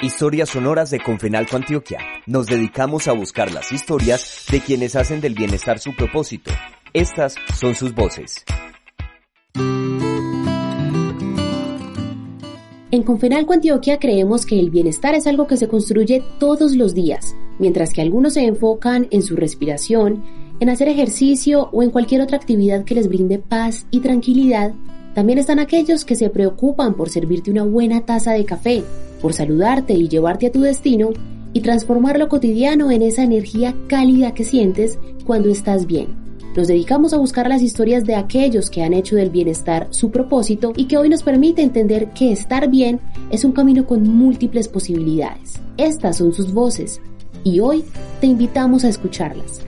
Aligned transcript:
Historias 0.00 0.50
sonoras 0.50 0.90
de 0.90 1.00
Confenalco 1.00 1.56
Antioquia. 1.56 1.98
Nos 2.24 2.46
dedicamos 2.46 3.08
a 3.08 3.12
buscar 3.12 3.52
las 3.52 3.72
historias 3.72 4.44
de 4.48 4.60
quienes 4.60 4.94
hacen 4.94 5.20
del 5.20 5.34
bienestar 5.34 5.80
su 5.80 5.92
propósito. 5.96 6.52
Estas 6.92 7.34
son 7.58 7.74
sus 7.74 7.92
voces. 7.96 8.44
En 12.92 13.02
Confenalco 13.02 13.54
Antioquia 13.54 13.98
creemos 13.98 14.46
que 14.46 14.60
el 14.60 14.70
bienestar 14.70 15.16
es 15.16 15.26
algo 15.26 15.48
que 15.48 15.56
se 15.56 15.66
construye 15.66 16.22
todos 16.38 16.76
los 16.76 16.94
días, 16.94 17.34
mientras 17.58 17.92
que 17.92 18.00
algunos 18.00 18.34
se 18.34 18.44
enfocan 18.44 19.08
en 19.10 19.22
su 19.22 19.34
respiración, 19.34 20.22
en 20.60 20.68
hacer 20.68 20.86
ejercicio 20.86 21.70
o 21.72 21.82
en 21.82 21.90
cualquier 21.90 22.20
otra 22.20 22.36
actividad 22.36 22.84
que 22.84 22.94
les 22.94 23.08
brinde 23.08 23.40
paz 23.40 23.84
y 23.90 23.98
tranquilidad. 23.98 24.74
También 25.18 25.40
están 25.40 25.58
aquellos 25.58 26.04
que 26.04 26.14
se 26.14 26.30
preocupan 26.30 26.94
por 26.94 27.08
servirte 27.08 27.50
una 27.50 27.64
buena 27.64 28.02
taza 28.02 28.34
de 28.34 28.44
café, 28.44 28.84
por 29.20 29.34
saludarte 29.34 29.94
y 29.94 30.06
llevarte 30.06 30.46
a 30.46 30.52
tu 30.52 30.60
destino 30.60 31.10
y 31.52 31.60
transformar 31.60 32.20
lo 32.20 32.28
cotidiano 32.28 32.92
en 32.92 33.02
esa 33.02 33.24
energía 33.24 33.74
cálida 33.88 34.32
que 34.32 34.44
sientes 34.44 34.96
cuando 35.26 35.48
estás 35.48 35.88
bien. 35.88 36.06
Nos 36.56 36.68
dedicamos 36.68 37.12
a 37.12 37.18
buscar 37.18 37.48
las 37.48 37.62
historias 37.62 38.04
de 38.04 38.14
aquellos 38.14 38.70
que 38.70 38.84
han 38.84 38.92
hecho 38.92 39.16
del 39.16 39.30
bienestar 39.30 39.88
su 39.90 40.12
propósito 40.12 40.72
y 40.76 40.84
que 40.84 40.98
hoy 40.98 41.08
nos 41.08 41.24
permite 41.24 41.62
entender 41.62 42.10
que 42.10 42.30
estar 42.30 42.70
bien 42.70 43.00
es 43.32 43.44
un 43.44 43.50
camino 43.50 43.86
con 43.86 44.04
múltiples 44.04 44.68
posibilidades. 44.68 45.54
Estas 45.78 46.18
son 46.18 46.32
sus 46.32 46.54
voces 46.54 47.00
y 47.42 47.58
hoy 47.58 47.82
te 48.20 48.28
invitamos 48.28 48.84
a 48.84 48.88
escucharlas. 48.88 49.62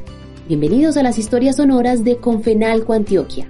Bienvenidos 0.47 0.97
a 0.97 1.03
las 1.03 1.19
historias 1.19 1.56
sonoras 1.56 2.05
de 2.05 2.19
Confenalco 2.19 2.93
Antioquia. 2.93 3.48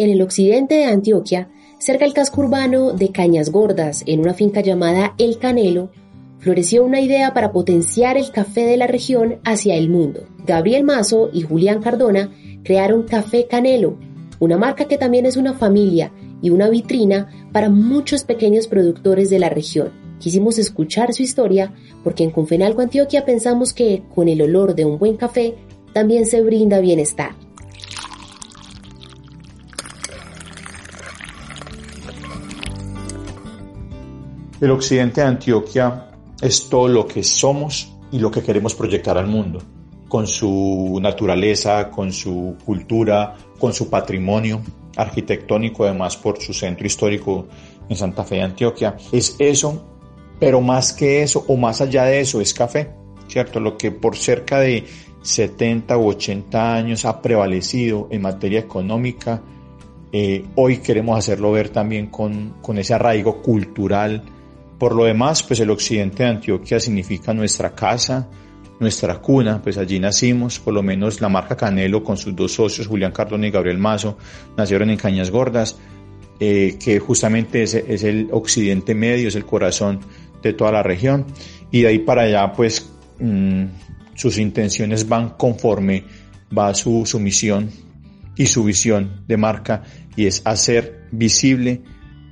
En 0.00 0.08
el 0.08 0.22
occidente 0.22 0.76
de 0.76 0.84
Antioquia, 0.86 1.50
cerca 1.78 2.06
del 2.06 2.14
casco 2.14 2.40
urbano 2.40 2.92
de 2.92 3.10
Cañas 3.10 3.52
Gordas, 3.52 4.02
en 4.06 4.20
una 4.20 4.32
finca 4.32 4.62
llamada 4.62 5.14
El 5.18 5.36
Canelo, 5.36 5.90
floreció 6.38 6.86
una 6.86 7.02
idea 7.02 7.34
para 7.34 7.52
potenciar 7.52 8.16
el 8.16 8.30
café 8.30 8.64
de 8.64 8.78
la 8.78 8.86
región 8.86 9.40
hacia 9.44 9.74
el 9.74 9.90
mundo. 9.90 10.20
Gabriel 10.46 10.84
Mazo 10.84 11.28
y 11.34 11.42
Julián 11.42 11.82
Cardona 11.82 12.32
crearon 12.64 13.02
Café 13.02 13.46
Canelo, 13.46 13.98
una 14.38 14.56
marca 14.56 14.86
que 14.86 14.96
también 14.96 15.26
es 15.26 15.36
una 15.36 15.52
familia 15.52 16.10
y 16.40 16.48
una 16.48 16.70
vitrina 16.70 17.28
para 17.52 17.68
muchos 17.68 18.24
pequeños 18.24 18.68
productores 18.68 19.28
de 19.28 19.38
la 19.38 19.50
región. 19.50 19.90
Quisimos 20.18 20.58
escuchar 20.58 21.12
su 21.12 21.22
historia 21.22 21.74
porque 22.02 22.24
en 22.24 22.30
Confenalco 22.30 22.80
Antioquia 22.80 23.26
pensamos 23.26 23.74
que 23.74 24.02
con 24.14 24.28
el 24.28 24.40
olor 24.40 24.74
de 24.74 24.86
un 24.86 24.98
buen 24.98 25.18
café 25.18 25.56
también 25.92 26.24
se 26.24 26.40
brinda 26.40 26.80
bienestar. 26.80 27.32
El 34.60 34.72
occidente 34.72 35.22
de 35.22 35.26
Antioquia 35.26 36.08
es 36.42 36.68
todo 36.68 36.86
lo 36.86 37.06
que 37.06 37.22
somos 37.22 37.94
y 38.12 38.18
lo 38.18 38.30
que 38.30 38.42
queremos 38.42 38.74
proyectar 38.74 39.16
al 39.16 39.26
mundo, 39.26 39.62
con 40.06 40.26
su 40.26 40.98
naturaleza, 41.00 41.90
con 41.90 42.12
su 42.12 42.56
cultura, 42.62 43.36
con 43.58 43.72
su 43.72 43.88
patrimonio 43.88 44.60
arquitectónico, 44.96 45.84
además 45.84 46.18
por 46.18 46.42
su 46.42 46.52
centro 46.52 46.86
histórico 46.86 47.46
en 47.88 47.96
Santa 47.96 48.22
Fe 48.22 48.34
de 48.34 48.42
Antioquia. 48.42 48.96
Es 49.12 49.34
eso, 49.38 49.82
pero 50.38 50.60
más 50.60 50.92
que 50.92 51.22
eso 51.22 51.42
o 51.48 51.56
más 51.56 51.80
allá 51.80 52.04
de 52.04 52.20
eso 52.20 52.38
es 52.42 52.52
café, 52.52 52.90
¿cierto? 53.28 53.60
Lo 53.60 53.78
que 53.78 53.92
por 53.92 54.14
cerca 54.14 54.60
de 54.60 54.84
70 55.22 55.96
u 55.96 56.08
80 56.08 56.74
años 56.74 57.06
ha 57.06 57.22
prevalecido 57.22 58.08
en 58.10 58.20
materia 58.20 58.60
económica, 58.60 59.40
eh, 60.12 60.44
hoy 60.56 60.78
queremos 60.78 61.18
hacerlo 61.18 61.50
ver 61.50 61.70
también 61.70 62.08
con, 62.08 62.56
con 62.60 62.76
ese 62.76 62.92
arraigo 62.92 63.40
cultural, 63.40 64.22
por 64.80 64.96
lo 64.96 65.04
demás, 65.04 65.42
pues 65.42 65.60
el 65.60 65.68
occidente 65.68 66.22
de 66.22 66.30
Antioquia 66.30 66.80
significa 66.80 67.34
nuestra 67.34 67.74
casa, 67.74 68.26
nuestra 68.80 69.18
cuna, 69.18 69.60
pues 69.60 69.76
allí 69.76 70.00
nacimos, 70.00 70.58
por 70.58 70.72
lo 70.72 70.82
menos 70.82 71.20
la 71.20 71.28
marca 71.28 71.54
Canelo 71.54 72.02
con 72.02 72.16
sus 72.16 72.34
dos 72.34 72.54
socios, 72.54 72.86
Julián 72.86 73.12
Cardona 73.12 73.46
y 73.46 73.50
Gabriel 73.50 73.76
Mazo, 73.76 74.16
nacieron 74.56 74.88
en 74.88 74.96
Cañas 74.96 75.30
Gordas, 75.30 75.78
eh, 76.40 76.78
que 76.82 76.98
justamente 76.98 77.62
es, 77.62 77.74
el 77.74 78.28
occidente 78.32 78.94
medio, 78.94 79.28
es 79.28 79.34
el 79.34 79.44
corazón 79.44 80.00
de 80.42 80.54
toda 80.54 80.72
la 80.72 80.82
región, 80.82 81.26
y 81.70 81.82
de 81.82 81.88
ahí 81.88 81.98
para 81.98 82.22
allá, 82.22 82.50
pues 82.50 82.90
mmm, 83.18 83.64
sus 84.14 84.38
intenciones 84.38 85.06
van 85.06 85.34
conforme 85.36 86.04
va 86.56 86.72
su, 86.72 87.04
su 87.04 87.20
misión 87.20 87.68
y 88.34 88.46
su 88.46 88.64
visión 88.64 89.24
de 89.28 89.36
marca, 89.36 89.82
y 90.16 90.24
es 90.24 90.40
hacer 90.46 91.02
visible 91.12 91.82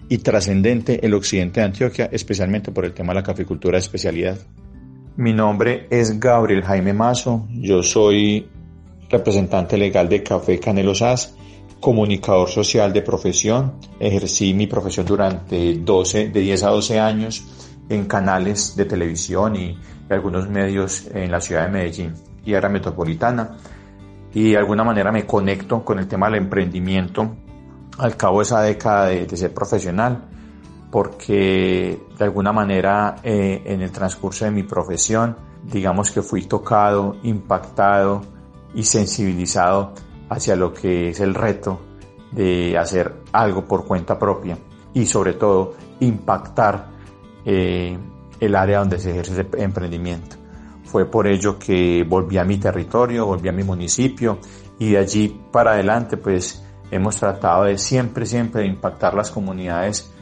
y 0.08 0.18
trascendente 0.18 1.04
el 1.04 1.14
occidente 1.14 1.60
de 1.60 1.66
Antioquia, 1.66 2.08
especialmente 2.12 2.72
por 2.72 2.84
el 2.84 2.92
tema 2.92 3.12
de 3.12 3.20
la 3.20 3.22
caficultura 3.22 3.76
de 3.76 3.80
especialidad. 3.80 4.38
Mi 5.16 5.32
nombre 5.32 5.86
es 5.90 6.18
Gabriel 6.18 6.62
Jaime 6.62 6.92
Mazo, 6.92 7.46
yo 7.50 7.82
soy 7.82 8.48
representante 9.10 9.76
legal 9.76 10.08
de 10.08 10.22
Café 10.22 10.58
Canelo 10.60 10.94
SAS, 10.94 11.34
comunicador 11.80 12.48
social 12.48 12.92
de 12.92 13.02
profesión, 13.02 13.74
ejercí 13.98 14.54
mi 14.54 14.66
profesión 14.66 15.06
durante 15.06 15.74
12, 15.74 16.28
de 16.28 16.40
10 16.40 16.62
a 16.64 16.70
12 16.70 17.00
años 17.00 17.44
en 17.88 18.06
canales 18.06 18.76
de 18.76 18.84
televisión 18.84 19.56
y, 19.56 19.78
algunos 20.10 20.48
medios 20.48 21.06
en 21.12 21.30
la 21.30 21.40
ciudad 21.40 21.66
de 21.66 21.72
Medellín 21.72 22.14
y 22.44 22.54
área 22.54 22.70
metropolitana 22.70 23.58
y 24.32 24.52
de 24.52 24.56
alguna 24.56 24.84
manera 24.84 25.12
me 25.12 25.26
conecto 25.26 25.84
con 25.84 25.98
el 25.98 26.08
tema 26.08 26.26
del 26.26 26.36
emprendimiento 26.36 27.36
al 27.98 28.16
cabo 28.16 28.38
de 28.38 28.44
esa 28.44 28.62
década 28.62 29.06
de, 29.06 29.36
ser 29.36 29.52
profesional, 29.52 30.24
porque 30.90 32.00
de 32.16 32.24
alguna 32.24 32.52
manera 32.52 33.16
eh, 33.22 33.62
en 33.66 33.82
el 33.82 33.90
transcurso 33.90 34.44
de 34.44 34.50
mi 34.50 34.62
profesión, 34.62 35.36
digamos 35.64 36.10
que 36.10 36.22
fui 36.22 36.42
tocado, 36.42 37.16
impactado 37.22 38.22
y 38.74 38.84
sensibilizado 38.84 39.92
hacia 40.30 40.56
lo 40.56 40.72
que 40.72 41.10
es 41.10 41.20
el 41.20 41.34
reto 41.34 41.80
de 42.32 42.76
hacer 42.78 43.14
algo 43.32 43.64
por 43.64 43.86
cuenta 43.86 44.18
propia 44.18 44.58
y 44.94 45.06
sobre 45.06 45.34
todo 45.34 45.74
impactar 46.00 46.90
eh, 47.44 47.98
el 48.40 48.54
área 48.54 48.78
donde 48.78 48.98
se 48.98 49.10
ejerce 49.10 49.32
ese 49.32 49.62
emprendimiento. 49.62 50.36
Fue 50.84 51.04
por 51.04 51.26
ello 51.26 51.58
que 51.58 52.04
volví 52.08 52.38
a 52.38 52.44
mi 52.44 52.58
territorio, 52.58 53.26
volví 53.26 53.48
a 53.48 53.52
mi 53.52 53.62
municipio 53.62 54.38
y 54.78 54.92
de 54.92 54.98
allí 54.98 55.40
para 55.50 55.72
adelante 55.72 56.16
pues 56.16 56.64
hemos 56.90 57.16
tratado 57.16 57.64
de 57.64 57.78
siempre, 57.78 58.26
siempre 58.26 58.62
de 58.62 58.68
impactar 58.68 59.14
las 59.14 59.30
comunidades 59.30 60.12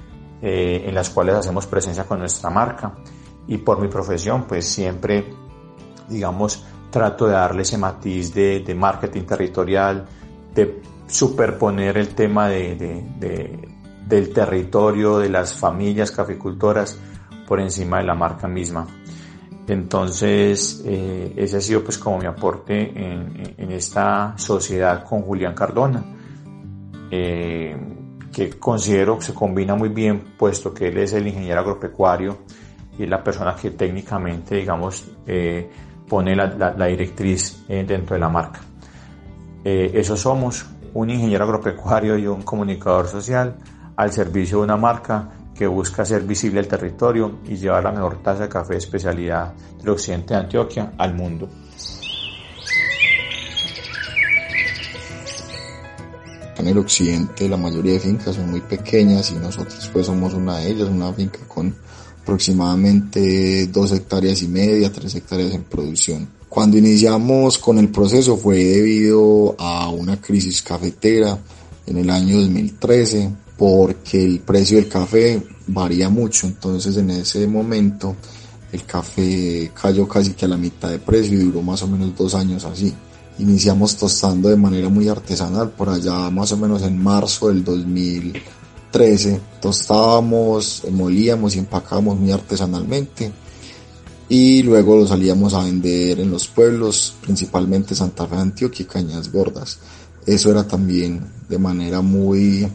eh, 0.43 0.85
en 0.87 0.95
las 0.95 1.11
cuales 1.11 1.37
hacemos 1.37 1.67
presencia 1.67 2.05
con 2.05 2.19
nuestra 2.19 2.51
marca. 2.51 2.95
Y 3.47 3.59
por 3.59 3.81
mi 3.81 3.89
profesión, 3.89 4.45
pues 4.45 4.67
siempre, 4.67 5.33
digamos, 6.09 6.65
trato 6.91 7.27
de 7.27 7.33
darle 7.33 7.63
ese 7.63 7.79
matiz 7.79 8.35
de, 8.35 8.61
de 8.61 8.75
marketing 8.75 9.23
territorial, 9.23 10.07
de 10.55 10.83
superponer 11.07 11.97
el 11.99 12.09
tema 12.09 12.49
de, 12.49 12.75
de, 12.75 13.69
del 14.07 14.33
territorio, 14.33 15.19
de 15.19 15.29
las 15.29 15.55
familias 15.55 16.11
caficultoras 16.11 16.99
por 17.47 17.61
encima 17.61 17.99
de 17.99 18.05
la 18.05 18.15
marca 18.15 18.49
misma. 18.49 18.87
Entonces, 19.69 20.83
eh, 20.85 21.33
ese 21.37 21.57
ha 21.57 21.61
sido 21.61 21.83
pues 21.85 21.99
como 21.99 22.19
mi 22.19 22.27
aporte 22.27 22.75
en, 22.75 23.55
en 23.57 23.73
esta 23.73 24.35
sociedad 24.37 25.05
con 25.05 25.23
Julián 25.23 25.55
Cardona 25.55 26.16
eh, 27.11 27.77
que 28.33 28.51
considero 28.51 29.19
que 29.19 29.25
se 29.25 29.35
combina 29.35 29.75
muy 29.75 29.89
bien, 29.89 30.35
puesto 30.37 30.75
que 30.75 30.89
él 30.89 30.99
es 30.99 31.13
el 31.13 31.27
ingeniero 31.27 31.61
agropecuario 31.61 32.39
y 32.99 33.05
es 33.05 33.09
la 33.09 33.23
persona 33.23 33.55
que 33.55 33.71
técnicamente, 33.71 34.57
digamos, 34.57 35.05
eh, 35.27 35.71
pone 36.09 36.35
la, 36.37 36.47
la, 36.47 36.73
la 36.73 36.87
directriz 36.87 37.65
eh, 37.69 37.85
dentro 37.87 38.15
de 38.15 38.21
la 38.21 38.29
marca. 38.29 38.61
Eh, 39.65 39.91
eso 39.95 40.17
somos, 40.17 40.67
un 40.95 41.11
ingeniero 41.11 41.45
agropecuario 41.45 42.17
y 42.17 42.27
un 42.27 42.43
comunicador 42.43 43.09
social 43.09 43.57
al 43.97 44.13
servicio 44.13 44.59
de 44.59 44.65
una 44.65 44.77
marca 44.77 45.31
que 45.55 45.67
busca 45.67 46.03
hacer 46.03 46.23
visible 46.23 46.61
el 46.61 46.69
territorio 46.69 47.39
y 47.47 47.57
llevar 47.57 47.85
la 47.85 47.93
mejor 47.93 48.23
taza 48.23 48.45
de 48.45 48.49
café 48.49 48.75
de 48.75 48.79
especialidad 48.79 49.55
del 49.79 49.89
occidente 49.89 50.35
de 50.35 50.41
Antioquia 50.41 50.93
al 50.97 51.15
mundo. 51.15 51.49
En 56.67 56.73
el 56.73 56.79
occidente 56.79 57.49
la 57.49 57.57
mayoría 57.57 57.93
de 57.95 58.01
fincas 58.01 58.35
son 58.35 58.51
muy 58.51 58.61
pequeñas 58.61 59.31
y 59.31 59.35
nosotros 59.35 59.89
pues 59.93 60.07
somos 60.07 60.35
una 60.35 60.59
de 60.59 60.71
ellas, 60.71 60.89
una 60.89 61.13
finca 61.13 61.39
con 61.47 61.75
aproximadamente 62.23 63.69
dos 63.69 63.93
hectáreas 63.93 64.43
y 64.43 64.49
media, 64.49 64.93
tres 64.93 65.15
hectáreas 65.15 65.55
en 65.55 65.63
producción. 65.63 66.29
Cuando 66.49 66.77
iniciamos 66.77 67.59
con 67.59 67.79
el 67.79 67.89
proceso 67.91 68.37
fue 68.37 68.57
debido 68.57 69.55
a 69.59 69.89
una 69.91 70.21
crisis 70.21 70.61
cafetera 70.61 71.39
en 71.87 71.99
el 71.99 72.11
año 72.11 72.41
2013 72.41 73.31
porque 73.57 74.25
el 74.25 74.41
precio 74.41 74.79
del 74.79 74.89
café 74.89 75.41
varía 75.69 76.09
mucho, 76.09 76.49
entonces 76.49 76.97
en 76.97 77.11
ese 77.11 77.47
momento 77.47 78.17
el 78.73 78.85
café 78.85 79.71
cayó 79.81 80.09
casi 80.09 80.33
que 80.33 80.47
a 80.47 80.49
la 80.49 80.57
mitad 80.57 80.91
de 80.91 80.99
precio 80.99 81.39
y 81.39 81.45
duró 81.45 81.63
más 81.63 81.83
o 81.83 81.87
menos 81.87 82.17
dos 82.17 82.35
años 82.35 82.65
así. 82.65 82.93
Iniciamos 83.39 83.97
tostando 83.97 84.49
de 84.49 84.57
manera 84.57 84.89
muy 84.89 85.09
artesanal 85.09 85.71
por 85.71 85.89
allá 85.89 86.31
más 86.31 86.53
o 86.53 86.57
menos 86.57 86.83
en 86.83 87.03
marzo 87.03 87.49
del 87.49 87.63
2013. 87.65 89.41
Tostábamos, 89.61 90.83
molíamos 90.91 91.57
y 91.57 91.59
empacábamos 91.59 92.19
muy 92.19 92.33
artesanalmente 92.33 93.33
y 94.29 94.63
luego 94.63 94.97
lo 94.97 95.07
salíamos 95.07 95.55
a 95.55 95.63
vender 95.63 96.19
en 96.21 96.31
los 96.31 96.49
pueblos, 96.49 97.15
principalmente 97.23 97.95
Santa 97.95 98.27
Fe, 98.27 98.37
Antioquia 98.37 98.83
y 98.83 98.87
Cañas 98.87 99.31
Gordas. 99.31 99.79
Eso 100.27 100.51
era 100.51 100.67
también 100.67 101.25
de 101.49 101.59
manera 101.59 102.01
muy, 102.01 102.69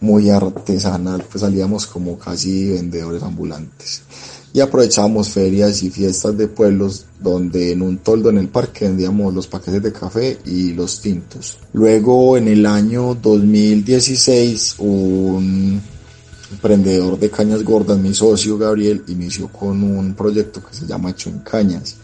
muy 0.00 0.30
artesanal, 0.30 1.24
pues 1.30 1.42
salíamos 1.42 1.86
como 1.86 2.18
casi 2.18 2.70
vendedores 2.70 3.22
ambulantes 3.22 4.02
y 4.54 4.60
aprovechábamos 4.60 5.30
ferias 5.30 5.82
y 5.82 5.90
fiestas 5.90 6.38
de 6.38 6.46
pueblos 6.46 7.06
donde 7.20 7.72
en 7.72 7.82
un 7.82 7.98
toldo 7.98 8.30
en 8.30 8.38
el 8.38 8.48
parque 8.48 8.84
vendíamos 8.84 9.34
los 9.34 9.48
paquetes 9.48 9.82
de 9.82 9.92
café 9.92 10.38
y 10.46 10.72
los 10.72 11.00
tintos. 11.00 11.58
Luego 11.72 12.36
en 12.36 12.46
el 12.46 12.64
año 12.64 13.16
2016 13.20 14.76
un 14.78 15.82
emprendedor 16.52 17.18
de 17.18 17.30
cañas 17.30 17.64
gordas, 17.64 17.98
mi 17.98 18.14
socio 18.14 18.56
Gabriel, 18.56 19.02
inició 19.08 19.48
con 19.48 19.82
un 19.82 20.14
proyecto 20.14 20.62
que 20.64 20.72
se 20.72 20.86
llama 20.86 21.10
Hecho 21.10 21.32
Cañas 21.42 21.96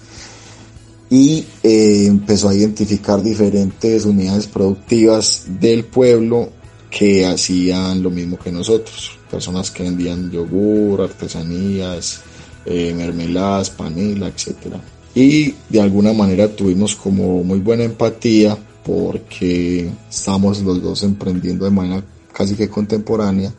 y 1.09 1.47
eh, 1.63 2.07
empezó 2.07 2.49
a 2.49 2.55
identificar 2.57 3.23
diferentes 3.23 4.05
unidades 4.05 4.49
productivas 4.49 5.45
del 5.61 5.85
pueblo 5.85 6.51
que 6.91 7.25
hacían 7.25 8.03
lo 8.03 8.11
mismo 8.11 8.39
que 8.39 8.51
nosotros, 8.51 9.19
personas 9.31 9.71
que 9.71 9.85
vendían 9.85 10.31
yogur, 10.31 11.03
artesanías, 11.03 12.23
eh, 12.67 12.93
mermeladas, 12.95 13.71
panela, 13.71 14.29
etc. 14.29 14.75
Y 15.15 15.55
de 15.69 15.81
alguna 15.81 16.13
manera 16.13 16.49
tuvimos 16.49 16.97
como 16.97 17.45
muy 17.45 17.61
buena 17.61 17.85
empatía 17.85 18.59
porque 18.85 19.91
estábamos 20.11 20.61
los 20.63 20.83
dos 20.83 21.03
emprendiendo 21.05 21.65
de 21.65 21.71
manera 21.71 22.03
casi 22.33 22.55
que 22.55 22.69
contemporánea 22.69 23.53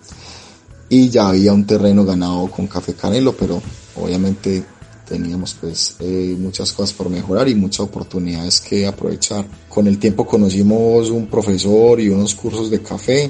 y 0.90 1.10
ya 1.10 1.30
había 1.30 1.54
un 1.54 1.66
terreno 1.66 2.04
ganado 2.04 2.48
con 2.48 2.68
café 2.68 2.94
canelo, 2.94 3.34
pero 3.34 3.62
obviamente 3.96 4.64
teníamos 5.12 5.54
pues 5.60 5.98
eh, 6.00 6.38
muchas 6.40 6.72
cosas 6.72 6.94
por 6.94 7.10
mejorar 7.10 7.50
y 7.50 7.56
muchas 7.56 7.82
oportunidades 7.82 8.62
que 8.62 8.88
aprovechar. 8.88 9.46
Con 9.68 9.88
el 9.88 9.98
tiempo 9.98 10.26
conocimos 10.26 11.10
un 11.10 11.28
profesor 11.28 12.00
y 12.00 12.08
unos 12.08 12.34
cursos 12.34 12.72
de 12.72 12.82
café. 12.82 13.30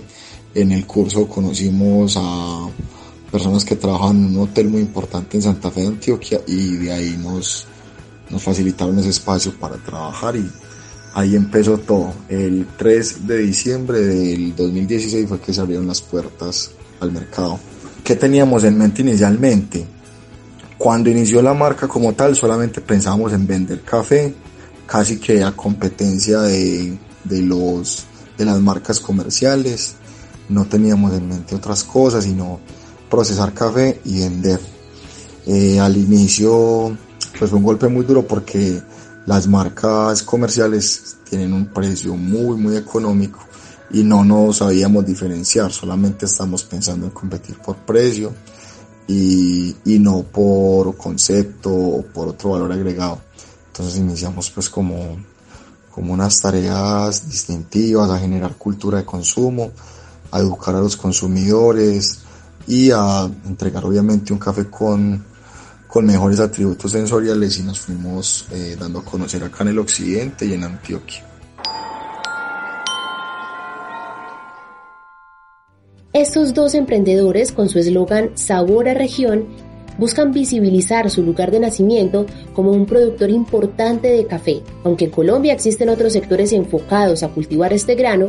En 0.53 0.71
el 0.71 0.85
curso 0.85 1.27
conocimos 1.27 2.17
a 2.17 2.69
personas 3.31 3.65
que 3.65 3.77
trabajan 3.77 4.17
en 4.17 4.37
un 4.37 4.43
hotel 4.43 4.67
muy 4.69 4.81
importante 4.81 5.37
en 5.37 5.43
Santa 5.43 5.71
Fe 5.71 5.81
de 5.81 5.87
Antioquia 5.87 6.41
y 6.45 6.75
de 6.75 6.91
ahí 6.91 7.17
nos, 7.17 7.65
nos 8.29 8.43
facilitaron 8.43 8.99
ese 8.99 9.09
espacio 9.09 9.51
para 9.59 9.77
trabajar 9.77 10.35
y 10.35 10.47
ahí 11.15 11.35
empezó 11.35 11.79
todo. 11.79 12.13
El 12.29 12.67
3 12.77 13.25
de 13.25 13.37
diciembre 13.39 13.99
del 14.01 14.55
2016 14.55 15.27
fue 15.27 15.39
que 15.39 15.51
se 15.51 15.61
abrieron 15.61 15.87
las 15.87 16.01
puertas 16.01 16.71
al 16.99 17.11
mercado. 17.11 17.59
¿Qué 18.03 18.15
teníamos 18.15 18.63
en 18.65 18.77
mente 18.77 19.01
inicialmente? 19.01 20.00
Cuando 20.81 21.11
inició 21.11 21.43
la 21.43 21.53
marca 21.53 21.87
como 21.87 22.13
tal 22.13 22.35
solamente 22.35 22.81
pensábamos 22.81 23.31
en 23.33 23.45
vender 23.45 23.83
café, 23.83 24.33
casi 24.87 25.19
que 25.19 25.43
a 25.43 25.51
competencia 25.51 26.39
de, 26.39 26.97
de, 27.23 27.41
los, 27.43 28.05
de 28.35 28.45
las 28.45 28.59
marcas 28.59 28.99
comerciales. 28.99 29.93
No 30.49 30.65
teníamos 30.65 31.13
en 31.13 31.29
mente 31.29 31.53
otras 31.53 31.83
cosas, 31.83 32.23
sino 32.23 32.59
procesar 33.11 33.53
café 33.53 34.01
y 34.05 34.21
vender. 34.21 34.59
Eh, 35.45 35.79
al 35.79 35.95
inicio 35.97 36.97
pues 37.37 37.51
fue 37.51 37.59
un 37.59 37.65
golpe 37.65 37.87
muy 37.87 38.03
duro 38.03 38.25
porque 38.25 38.81
las 39.27 39.47
marcas 39.47 40.23
comerciales 40.23 41.17
tienen 41.29 41.53
un 41.53 41.67
precio 41.67 42.15
muy 42.15 42.57
muy 42.57 42.75
económico 42.75 43.39
y 43.91 44.03
no 44.03 44.25
nos 44.25 44.57
sabíamos 44.57 45.05
diferenciar, 45.05 45.71
solamente 45.71 46.25
estamos 46.25 46.63
pensando 46.63 47.05
en 47.05 47.11
competir 47.11 47.57
por 47.59 47.75
precio 47.77 48.33
y, 49.07 49.75
y 49.85 49.99
no 49.99 50.23
por 50.23 50.95
concepto 50.97 51.73
o 51.73 52.01
por 52.03 52.29
otro 52.29 52.51
valor 52.51 52.71
agregado. 52.71 53.19
Entonces 53.67 53.99
iniciamos 53.99 54.49
pues 54.51 54.69
como, 54.69 55.17
como 55.89 56.13
unas 56.13 56.39
tareas 56.41 57.29
distintivas 57.29 58.09
a 58.09 58.19
generar 58.19 58.55
cultura 58.55 58.99
de 58.99 59.05
consumo, 59.05 59.71
a 60.31 60.39
educar 60.39 60.75
a 60.75 60.79
los 60.79 60.95
consumidores, 60.95 62.21
y 62.67 62.91
a 62.91 63.29
entregar 63.45 63.85
obviamente 63.85 64.33
un 64.33 64.39
café 64.39 64.67
con, 64.67 65.23
con 65.87 66.05
mejores 66.05 66.39
atributos 66.39 66.91
sensoriales 66.91 67.57
y 67.59 67.63
nos 67.63 67.79
fuimos 67.79 68.45
eh, 68.51 68.77
dando 68.79 68.99
a 68.99 69.05
conocer 69.05 69.43
acá 69.43 69.63
en 69.63 69.69
el 69.69 69.79
occidente 69.79 70.45
y 70.45 70.53
en 70.53 70.63
Antioquia. 70.63 71.25
Estos 76.21 76.53
dos 76.53 76.75
emprendedores, 76.75 77.51
con 77.51 77.67
su 77.67 77.79
eslogan 77.79 78.29
Sabor 78.35 78.87
a 78.87 78.93
Región, 78.93 79.47
buscan 79.97 80.31
visibilizar 80.31 81.09
su 81.09 81.23
lugar 81.23 81.49
de 81.49 81.59
nacimiento 81.59 82.27
como 82.53 82.69
un 82.69 82.85
productor 82.85 83.31
importante 83.31 84.09
de 84.09 84.27
café. 84.27 84.61
Aunque 84.83 85.05
en 85.05 85.11
Colombia 85.11 85.51
existen 85.51 85.89
otros 85.89 86.13
sectores 86.13 86.53
enfocados 86.53 87.23
a 87.23 87.29
cultivar 87.29 87.73
este 87.73 87.95
grano, 87.95 88.27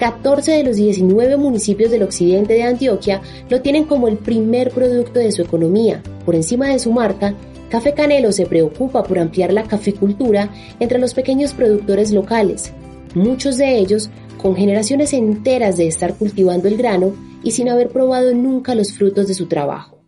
14 0.00 0.50
de 0.50 0.64
los 0.64 0.74
19 0.74 1.36
municipios 1.36 1.92
del 1.92 2.02
occidente 2.02 2.54
de 2.54 2.64
Antioquia 2.64 3.22
lo 3.48 3.62
tienen 3.62 3.84
como 3.84 4.08
el 4.08 4.18
primer 4.18 4.72
producto 4.72 5.20
de 5.20 5.30
su 5.30 5.42
economía. 5.42 6.02
Por 6.24 6.34
encima 6.34 6.66
de 6.66 6.80
su 6.80 6.90
marca, 6.90 7.36
Café 7.70 7.94
Canelo 7.94 8.32
se 8.32 8.46
preocupa 8.46 9.04
por 9.04 9.16
ampliar 9.16 9.52
la 9.52 9.62
caficultura 9.62 10.50
entre 10.80 10.98
los 10.98 11.14
pequeños 11.14 11.52
productores 11.52 12.10
locales, 12.10 12.72
muchos 13.14 13.58
de 13.58 13.78
ellos 13.78 14.10
con 14.38 14.56
generaciones 14.56 15.12
enteras 15.12 15.76
de 15.76 15.86
estar 15.86 16.14
cultivando 16.14 16.66
el 16.66 16.76
grano 16.76 17.27
y 17.42 17.50
sin 17.50 17.68
haber 17.68 17.88
probado 17.88 18.34
nunca 18.34 18.74
los 18.74 18.92
frutos 18.92 19.28
de 19.28 19.34
su 19.34 19.46
trabajo. 19.46 19.98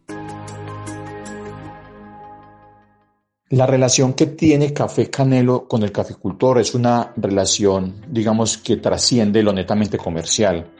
La 3.50 3.66
relación 3.66 4.12
que 4.12 4.26
tiene 4.26 4.72
Café 4.72 5.10
Canelo 5.10 5.66
con 5.66 5.82
el 5.82 5.90
caficultor 5.90 6.60
es 6.60 6.72
una 6.74 7.12
relación, 7.16 8.00
digamos, 8.08 8.58
que 8.58 8.76
trasciende 8.76 9.42
lo 9.42 9.52
netamente 9.52 9.98
comercial. 9.98 10.70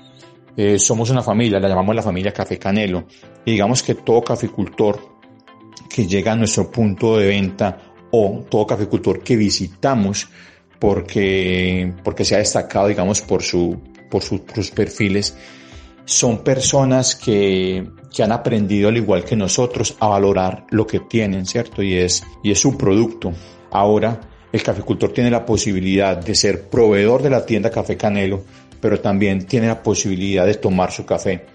Eh, 0.56 0.78
somos 0.78 1.10
una 1.10 1.20
familia, 1.20 1.58
la 1.58 1.68
llamamos 1.68 1.96
la 1.96 2.02
familia 2.02 2.32
Café 2.32 2.60
Canelo, 2.60 3.06
y 3.44 3.52
digamos 3.52 3.82
que 3.82 3.96
todo 3.96 4.22
caficultor 4.22 5.00
que 5.88 6.06
llega 6.06 6.32
a 6.32 6.36
nuestro 6.36 6.70
punto 6.70 7.16
de 7.16 7.26
venta 7.26 7.76
o 8.12 8.44
todo 8.48 8.64
caficultor 8.68 9.20
que 9.20 9.34
visitamos 9.34 10.28
porque, 10.78 11.92
porque 12.04 12.24
se 12.24 12.36
ha 12.36 12.38
destacado, 12.38 12.86
digamos, 12.86 13.20
por, 13.20 13.42
su, 13.42 13.80
por 14.08 14.22
sus 14.22 14.70
perfiles, 14.70 15.36
son 16.10 16.42
personas 16.42 17.14
que, 17.14 17.88
que 18.12 18.22
han 18.22 18.32
aprendido 18.32 18.88
al 18.88 18.96
igual 18.96 19.24
que 19.24 19.36
nosotros 19.36 19.96
a 20.00 20.08
valorar 20.08 20.66
lo 20.70 20.86
que 20.86 21.00
tienen, 21.00 21.46
¿cierto? 21.46 21.82
Y 21.82 21.94
es, 21.94 22.24
y 22.42 22.50
es 22.50 22.58
su 22.58 22.76
producto. 22.76 23.32
Ahora 23.70 24.20
el 24.52 24.62
caficultor 24.62 25.12
tiene 25.12 25.30
la 25.30 25.46
posibilidad 25.46 26.16
de 26.16 26.34
ser 26.34 26.68
proveedor 26.68 27.22
de 27.22 27.30
la 27.30 27.46
tienda 27.46 27.70
Café 27.70 27.96
Canelo, 27.96 28.42
pero 28.80 29.00
también 29.00 29.46
tiene 29.46 29.68
la 29.68 29.82
posibilidad 29.82 30.46
de 30.46 30.54
tomar 30.54 30.90
su 30.90 31.06
café 31.06 31.46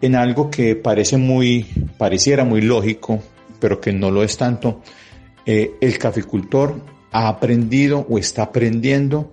en 0.00 0.14
algo 0.16 0.50
que 0.50 0.76
parece 0.76 1.16
muy, 1.16 1.66
pareciera 1.98 2.44
muy 2.44 2.62
lógico, 2.62 3.22
pero 3.58 3.80
que 3.80 3.92
no 3.92 4.10
lo 4.10 4.22
es 4.22 4.36
tanto. 4.36 4.80
Eh, 5.44 5.72
el 5.80 5.98
caficultor 5.98 6.80
ha 7.12 7.28
aprendido 7.28 8.06
o 8.08 8.18
está 8.18 8.44
aprendiendo 8.44 9.32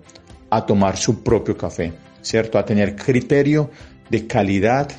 a 0.50 0.66
tomar 0.66 0.96
su 0.96 1.22
propio 1.22 1.56
café, 1.56 1.92
¿cierto? 2.20 2.58
A 2.58 2.64
tener 2.64 2.96
criterio 2.96 3.70
de 4.08 4.26
calidad 4.26 4.90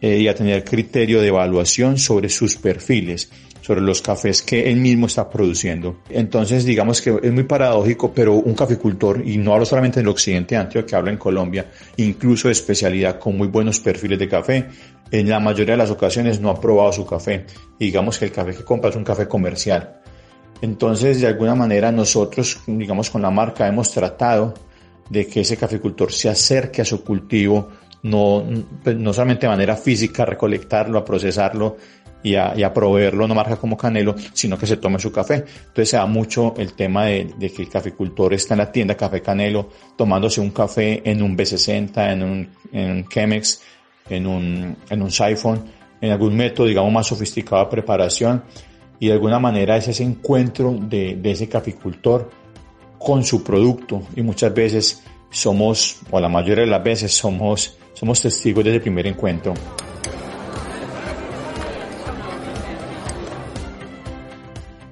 eh, 0.00 0.18
y 0.18 0.28
a 0.28 0.34
tener 0.34 0.64
criterio 0.64 1.20
de 1.20 1.28
evaluación 1.28 1.98
sobre 1.98 2.28
sus 2.28 2.56
perfiles, 2.56 3.30
sobre 3.62 3.80
los 3.80 4.02
cafés 4.02 4.42
que 4.42 4.70
él 4.70 4.76
mismo 4.76 5.06
está 5.06 5.30
produciendo. 5.30 6.00
Entonces, 6.10 6.66
digamos 6.66 7.00
que 7.00 7.18
es 7.22 7.32
muy 7.32 7.44
paradójico, 7.44 8.12
pero 8.12 8.34
un 8.34 8.54
caficultor, 8.54 9.22
y 9.26 9.38
no 9.38 9.54
hablo 9.54 9.64
solamente 9.64 10.00
del 10.00 10.08
occidente 10.08 10.56
antio 10.56 10.84
que 10.84 10.94
habla 10.94 11.10
en 11.10 11.16
Colombia, 11.16 11.70
incluso 11.96 12.48
de 12.48 12.52
especialidad 12.52 13.18
con 13.18 13.38
muy 13.38 13.48
buenos 13.48 13.80
perfiles 13.80 14.18
de 14.18 14.28
café, 14.28 14.66
en 15.10 15.28
la 15.28 15.40
mayoría 15.40 15.72
de 15.72 15.78
las 15.78 15.90
ocasiones 15.90 16.40
no 16.40 16.50
ha 16.50 16.60
probado 16.60 16.92
su 16.92 17.06
café. 17.06 17.46
Digamos 17.78 18.18
que 18.18 18.26
el 18.26 18.32
café 18.32 18.54
que 18.54 18.64
compra 18.64 18.90
es 18.90 18.96
un 18.96 19.04
café 19.04 19.26
comercial. 19.26 20.00
Entonces, 20.60 21.20
de 21.20 21.26
alguna 21.26 21.54
manera, 21.54 21.90
nosotros, 21.92 22.60
digamos, 22.66 23.10
con 23.10 23.22
la 23.22 23.30
marca 23.30 23.66
hemos 23.66 23.90
tratado 23.90 24.54
de 25.08 25.26
que 25.26 25.40
ese 25.40 25.56
caficultor 25.56 26.12
se 26.12 26.28
acerque 26.28 26.82
a 26.82 26.84
su 26.84 27.04
cultivo, 27.04 27.68
no, 28.04 28.44
pues, 28.82 28.96
no 28.96 29.12
solamente 29.12 29.46
de 29.46 29.52
manera 29.52 29.76
física, 29.76 30.24
recolectarlo, 30.24 30.98
a 30.98 31.04
procesarlo 31.04 31.76
y 32.22 32.34
a, 32.36 32.54
y 32.56 32.62
a, 32.62 32.72
proveerlo, 32.72 33.26
no 33.26 33.34
marca 33.34 33.56
como 33.56 33.76
canelo, 33.76 34.14
sino 34.32 34.58
que 34.58 34.66
se 34.66 34.76
tome 34.76 34.98
su 34.98 35.10
café. 35.10 35.36
Entonces 35.36 35.88
se 35.88 35.96
da 35.96 36.06
mucho 36.06 36.54
el 36.58 36.74
tema 36.74 37.06
de, 37.06 37.32
de, 37.38 37.50
que 37.50 37.62
el 37.62 37.68
caficultor 37.68 38.34
está 38.34 38.54
en 38.54 38.58
la 38.58 38.70
tienda 38.70 38.94
Café 38.94 39.20
Canelo 39.22 39.70
tomándose 39.96 40.40
un 40.40 40.50
café 40.50 41.02
en 41.04 41.22
un 41.22 41.36
B60, 41.36 42.12
en 42.12 42.22
un, 42.22 42.48
en 42.72 42.90
un 42.90 43.08
Chemex, 43.08 43.60
en 44.10 44.26
un, 44.26 44.76
en 44.88 45.02
un 45.02 45.10
Siphon, 45.10 45.64
en 46.00 46.10
algún 46.12 46.36
método, 46.36 46.66
digamos, 46.66 46.92
más 46.92 47.06
sofisticado 47.06 47.64
de 47.64 47.70
preparación 47.70 48.44
y 49.00 49.08
de 49.08 49.14
alguna 49.14 49.38
manera 49.38 49.78
es 49.78 49.88
ese 49.88 50.04
encuentro 50.04 50.76
de, 50.78 51.16
de 51.16 51.30
ese 51.30 51.48
caficultor 51.48 52.30
con 52.98 53.24
su 53.24 53.42
producto 53.42 54.02
y 54.14 54.20
muchas 54.20 54.52
veces 54.52 55.02
somos, 55.30 56.00
o 56.10 56.20
la 56.20 56.28
mayoría 56.28 56.64
de 56.64 56.70
las 56.70 56.82
veces 56.82 57.12
somos, 57.12 57.78
somos 57.94 58.20
testigos 58.20 58.62
de 58.64 58.70
ese 58.70 58.80
primer 58.80 59.06
encuentro. 59.06 59.54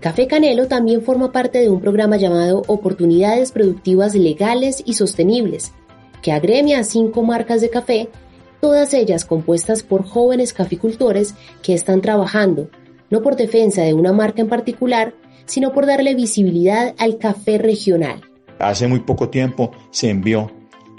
Café 0.00 0.26
Canelo 0.26 0.66
también 0.66 1.02
forma 1.02 1.30
parte 1.30 1.58
de 1.58 1.70
un 1.70 1.80
programa 1.80 2.16
llamado 2.16 2.62
Oportunidades 2.66 3.52
Productivas 3.52 4.16
Legales 4.16 4.82
y 4.84 4.94
Sostenibles, 4.94 5.72
que 6.22 6.32
agremia 6.32 6.80
a 6.80 6.84
cinco 6.84 7.22
marcas 7.22 7.60
de 7.60 7.70
café, 7.70 8.08
todas 8.60 8.94
ellas 8.94 9.24
compuestas 9.24 9.84
por 9.84 10.04
jóvenes 10.04 10.52
caficultores 10.52 11.36
que 11.62 11.74
están 11.74 12.00
trabajando, 12.00 12.68
no 13.10 13.22
por 13.22 13.36
defensa 13.36 13.82
de 13.82 13.94
una 13.94 14.12
marca 14.12 14.42
en 14.42 14.48
particular, 14.48 15.14
sino 15.44 15.72
por 15.72 15.86
darle 15.86 16.16
visibilidad 16.16 16.94
al 16.98 17.18
café 17.18 17.58
regional. 17.58 18.22
Hace 18.58 18.88
muy 18.88 19.00
poco 19.00 19.28
tiempo 19.28 19.70
se 19.90 20.10
envió 20.10 20.50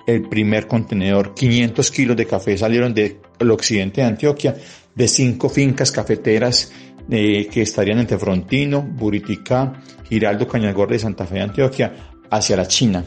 el 0.05 0.27
primer 0.27 0.67
contenedor, 0.67 1.33
500 1.33 1.91
kilos 1.91 2.17
de 2.17 2.25
café 2.25 2.57
salieron 2.57 2.93
del 2.93 3.17
occidente 3.51 4.01
de 4.01 4.07
Antioquia, 4.07 4.55
de 4.93 5.07
cinco 5.07 5.49
fincas 5.49 5.91
cafeteras 5.91 6.71
eh, 7.09 7.47
que 7.47 7.61
estarían 7.61 7.99
entre 7.99 8.17
Frontino, 8.17 8.81
Buriticá, 8.81 9.81
Giraldo, 10.07 10.47
Cañagorde 10.47 10.93
de 10.93 10.99
Santa 10.99 11.25
Fe 11.25 11.35
de 11.35 11.41
Antioquia, 11.41 11.93
hacia 12.29 12.55
la 12.55 12.67
China. 12.67 13.03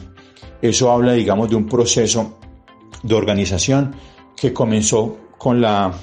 Eso 0.61 0.91
habla, 0.91 1.13
digamos, 1.13 1.49
de 1.49 1.55
un 1.55 1.67
proceso 1.67 2.39
de 3.03 3.15
organización 3.15 3.95
que 4.35 4.53
comenzó 4.53 5.31
con 5.37 5.61
la, 5.61 5.93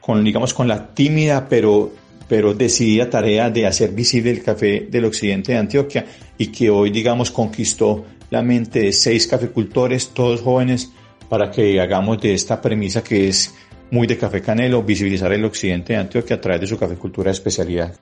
con, 0.00 0.24
digamos, 0.24 0.54
con 0.54 0.68
la 0.68 0.94
tímida 0.94 1.48
pero, 1.48 1.92
pero 2.28 2.54
decidida 2.54 3.08
tarea 3.10 3.50
de 3.50 3.66
hacer 3.66 3.92
visible 3.92 4.30
el 4.30 4.42
café 4.42 4.86
del 4.90 5.04
occidente 5.04 5.52
de 5.52 5.58
Antioquia 5.58 6.06
y 6.38 6.48
que 6.48 6.70
hoy, 6.70 6.90
digamos, 6.90 7.30
conquistó 7.30 8.04
la 8.30 8.42
mente 8.42 8.80
de 8.80 8.92
seis 8.92 9.26
caficultores, 9.26 10.08
todos 10.08 10.40
jóvenes, 10.40 10.90
para 11.28 11.50
que 11.50 11.80
hagamos 11.80 12.20
de 12.20 12.34
esta 12.34 12.60
premisa 12.60 13.02
que 13.02 13.28
es 13.28 13.54
muy 13.90 14.06
de 14.06 14.18
café 14.18 14.42
canelo, 14.42 14.82
visibilizar 14.82 15.32
el 15.32 15.44
occidente 15.44 15.92
de 15.92 16.00
Antioquia 16.00 16.36
a 16.36 16.40
través 16.40 16.60
de 16.62 16.66
su 16.66 16.78
caficultura 16.78 17.30
de 17.30 17.34
especialidad. 17.34 17.94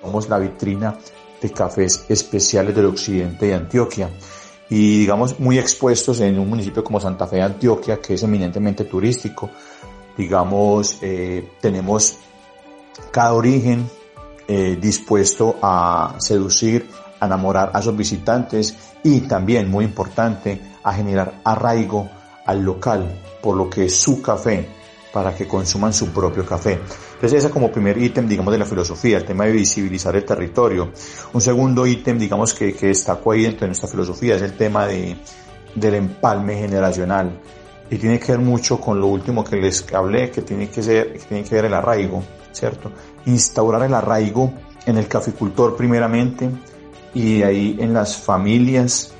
Somos 0.00 0.28
la 0.28 0.38
vitrina 0.38 0.96
de 1.40 1.50
cafés 1.50 2.04
especiales 2.08 2.74
del 2.74 2.86
occidente 2.86 3.46
de 3.46 3.54
Antioquia 3.54 4.08
y 4.70 5.00
digamos 5.00 5.38
muy 5.38 5.58
expuestos 5.58 6.20
en 6.20 6.38
un 6.38 6.48
municipio 6.48 6.82
como 6.82 7.00
Santa 7.00 7.26
Fe 7.26 7.36
de 7.36 7.42
Antioquia 7.42 8.00
que 8.00 8.14
es 8.14 8.22
eminentemente 8.22 8.84
turístico. 8.84 9.50
Digamos, 10.16 10.98
eh, 11.02 11.50
tenemos 11.60 12.16
cada 13.10 13.34
origen 13.34 13.88
eh, 14.48 14.78
dispuesto 14.80 15.56
a 15.62 16.16
seducir, 16.18 16.86
a 17.22 17.26
enamorar 17.26 17.70
a 17.72 17.80
sus 17.80 17.96
visitantes 17.96 18.76
y 19.04 19.20
también, 19.20 19.70
muy 19.70 19.84
importante, 19.84 20.60
a 20.82 20.92
generar 20.92 21.34
arraigo 21.44 22.10
al 22.44 22.62
local 22.62 23.06
por 23.40 23.56
lo 23.56 23.70
que 23.70 23.84
es 23.84 23.96
su 23.96 24.20
café 24.20 24.68
para 25.12 25.32
que 25.32 25.46
consuman 25.46 25.92
su 25.92 26.08
propio 26.08 26.44
café. 26.44 26.80
Entonces 27.14 27.44
ese 27.44 27.50
como 27.50 27.70
primer 27.70 27.96
ítem, 27.96 28.26
digamos, 28.26 28.50
de 28.50 28.58
la 28.58 28.64
filosofía, 28.64 29.18
el 29.18 29.24
tema 29.24 29.44
de 29.44 29.52
visibilizar 29.52 30.16
el 30.16 30.24
territorio. 30.24 30.90
Un 31.32 31.40
segundo 31.40 31.86
ítem, 31.86 32.18
digamos, 32.18 32.54
que, 32.54 32.72
que 32.74 32.88
destaco 32.88 33.30
ahí 33.30 33.42
dentro 33.42 33.60
de 33.60 33.68
nuestra 33.68 33.88
filosofía 33.88 34.34
es 34.34 34.42
el 34.42 34.56
tema 34.56 34.86
de, 34.86 35.16
del 35.76 35.94
empalme 35.94 36.56
generacional. 36.56 37.38
Y 37.88 37.98
tiene 37.98 38.18
que 38.18 38.32
ver 38.32 38.40
mucho 38.40 38.80
con 38.80 38.98
lo 38.98 39.06
último 39.06 39.44
que 39.44 39.56
les 39.56 39.86
hablé, 39.94 40.30
que 40.30 40.42
tiene 40.42 40.68
que 40.70 40.82
ser, 40.82 41.12
que 41.12 41.20
tiene 41.20 41.44
que 41.44 41.54
ver 41.54 41.66
el 41.66 41.74
arraigo, 41.74 42.24
¿cierto? 42.50 42.90
Instaurar 43.26 43.84
el 43.84 43.94
arraigo 43.94 44.52
en 44.86 44.96
el 44.96 45.06
caficultor 45.06 45.76
primeramente 45.76 46.50
y 47.14 47.38
de 47.38 47.44
ahí 47.44 47.76
en 47.78 47.92
las 47.92 48.16
familias 48.16 49.12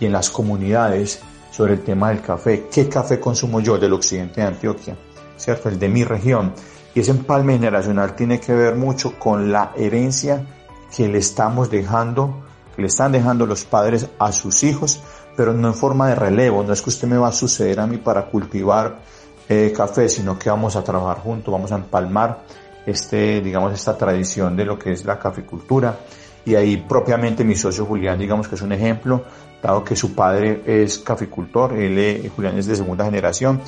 y 0.00 0.06
en 0.06 0.12
las 0.12 0.30
comunidades 0.30 1.20
sobre 1.50 1.74
el 1.74 1.82
tema 1.82 2.10
del 2.10 2.20
café. 2.20 2.66
¿Qué 2.70 2.88
café 2.88 3.18
consumo 3.18 3.60
yo 3.60 3.78
del 3.78 3.92
occidente 3.92 4.40
de 4.40 4.46
Antioquia? 4.48 4.96
¿Cierto? 5.36 5.68
El 5.68 5.78
de 5.78 5.88
mi 5.88 6.04
región. 6.04 6.52
Y 6.94 7.00
ese 7.00 7.10
empalme 7.10 7.54
generacional 7.54 8.14
tiene 8.14 8.40
que 8.40 8.54
ver 8.54 8.74
mucho 8.74 9.18
con 9.18 9.52
la 9.52 9.72
herencia 9.76 10.46
que 10.94 11.08
le 11.08 11.18
estamos 11.18 11.70
dejando, 11.70 12.42
que 12.74 12.82
le 12.82 12.88
están 12.88 13.12
dejando 13.12 13.46
los 13.46 13.64
padres 13.64 14.08
a 14.18 14.32
sus 14.32 14.64
hijos, 14.64 15.00
pero 15.36 15.52
no 15.52 15.68
en 15.68 15.74
forma 15.74 16.08
de 16.08 16.14
relevo. 16.14 16.62
No 16.62 16.72
es 16.72 16.82
que 16.82 16.90
usted 16.90 17.06
me 17.08 17.18
va 17.18 17.28
a 17.28 17.32
suceder 17.32 17.80
a 17.80 17.86
mí 17.86 17.98
para 17.98 18.26
cultivar 18.26 19.00
eh, 19.48 19.72
café, 19.76 20.08
sino 20.08 20.38
que 20.38 20.50
vamos 20.50 20.74
a 20.74 20.82
trabajar 20.82 21.22
juntos, 21.22 21.52
vamos 21.52 21.70
a 21.72 21.76
empalmar 21.76 22.44
este, 22.86 23.40
digamos, 23.40 23.72
esta 23.74 23.96
tradición 23.98 24.56
de 24.56 24.64
lo 24.64 24.78
que 24.78 24.92
es 24.92 25.04
la 25.04 25.18
caficultura. 25.18 25.98
Y 26.46 26.54
ahí 26.54 26.76
propiamente 26.78 27.44
mi 27.44 27.56
socio 27.56 27.84
Julián, 27.84 28.18
digamos 28.18 28.48
que 28.48 28.54
es 28.54 28.62
un 28.62 28.72
ejemplo 28.72 29.24
dado 29.62 29.84
que 29.84 29.96
su 29.96 30.14
padre 30.14 30.62
es 30.64 30.98
caficultor, 30.98 31.72
él, 31.74 31.98
eh, 31.98 32.30
Julián 32.34 32.56
es 32.56 32.66
de 32.66 32.76
segunda 32.76 33.04
generación, 33.04 33.60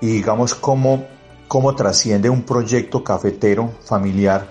y 0.00 0.08
digamos 0.08 0.54
cómo, 0.54 1.06
cómo 1.48 1.74
trasciende 1.74 2.28
un 2.28 2.42
proyecto 2.42 3.02
cafetero 3.02 3.72
familiar 3.82 4.46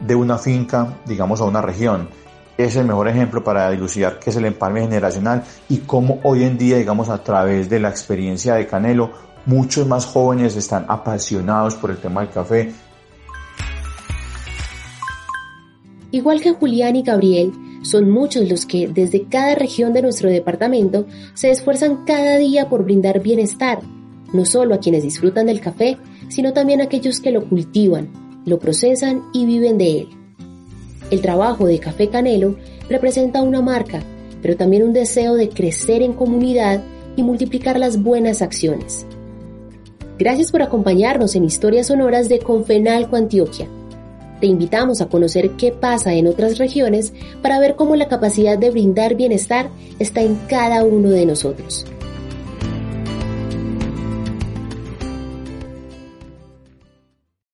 de 0.00 0.14
una 0.14 0.38
finca, 0.38 0.98
digamos, 1.06 1.40
a 1.40 1.44
una 1.44 1.62
región. 1.62 2.08
Es 2.56 2.76
el 2.76 2.86
mejor 2.86 3.08
ejemplo 3.08 3.42
para 3.42 3.70
dilucidar 3.70 4.18
qué 4.18 4.30
es 4.30 4.36
el 4.36 4.44
empalme 4.44 4.82
generacional 4.82 5.44
y 5.68 5.78
cómo 5.78 6.20
hoy 6.22 6.44
en 6.44 6.58
día, 6.58 6.76
digamos, 6.76 7.08
a 7.08 7.22
través 7.22 7.68
de 7.68 7.80
la 7.80 7.88
experiencia 7.88 8.54
de 8.54 8.66
Canelo, 8.66 9.10
muchos 9.46 9.86
más 9.86 10.06
jóvenes 10.06 10.56
están 10.56 10.86
apasionados 10.88 11.74
por 11.74 11.90
el 11.90 11.98
tema 11.98 12.20
del 12.20 12.30
café. 12.30 12.72
Igual 16.14 16.40
que 16.40 16.52
Julián 16.52 16.94
y 16.94 17.02
Gabriel, 17.02 17.50
son 17.82 18.08
muchos 18.08 18.48
los 18.48 18.66
que 18.66 18.86
desde 18.86 19.24
cada 19.24 19.56
región 19.56 19.92
de 19.92 20.00
nuestro 20.00 20.30
departamento 20.30 21.06
se 21.34 21.50
esfuerzan 21.50 22.04
cada 22.04 22.38
día 22.38 22.68
por 22.68 22.84
brindar 22.84 23.20
bienestar, 23.20 23.80
no 24.32 24.44
solo 24.44 24.76
a 24.76 24.78
quienes 24.78 25.02
disfrutan 25.02 25.46
del 25.46 25.60
café, 25.60 25.98
sino 26.28 26.52
también 26.52 26.80
a 26.80 26.84
aquellos 26.84 27.18
que 27.18 27.32
lo 27.32 27.48
cultivan, 27.48 28.12
lo 28.46 28.60
procesan 28.60 29.22
y 29.32 29.44
viven 29.44 29.76
de 29.76 30.02
él. 30.02 30.08
El 31.10 31.20
trabajo 31.20 31.66
de 31.66 31.80
Café 31.80 32.08
Canelo 32.08 32.58
representa 32.88 33.42
una 33.42 33.60
marca, 33.60 34.00
pero 34.40 34.56
también 34.56 34.84
un 34.84 34.92
deseo 34.92 35.34
de 35.34 35.48
crecer 35.48 36.00
en 36.00 36.12
comunidad 36.12 36.80
y 37.16 37.24
multiplicar 37.24 37.76
las 37.80 38.00
buenas 38.00 38.40
acciones. 38.40 39.04
Gracias 40.16 40.52
por 40.52 40.62
acompañarnos 40.62 41.34
en 41.34 41.44
Historias 41.44 41.88
Sonoras 41.88 42.28
de 42.28 42.38
Confenalco 42.38 43.16
Antioquia 43.16 43.66
te 44.44 44.48
invitamos 44.48 45.00
a 45.00 45.06
conocer 45.06 45.52
qué 45.52 45.72
pasa 45.72 46.12
en 46.12 46.26
otras 46.26 46.58
regiones 46.58 47.14
para 47.40 47.58
ver 47.58 47.76
cómo 47.76 47.96
la 47.96 48.08
capacidad 48.08 48.58
de 48.58 48.70
brindar 48.70 49.14
bienestar 49.14 49.70
está 49.98 50.20
en 50.20 50.34
cada 50.50 50.84
uno 50.84 51.08
de 51.08 51.24
nosotros. 51.24 51.86